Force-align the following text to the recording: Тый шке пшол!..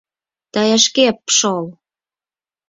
Тый 0.53 0.71
шке 0.85 1.05
пшол!.. 1.25 1.65